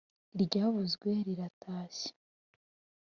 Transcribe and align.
iryavuzwe 0.35 1.09
riratashye 1.27 2.09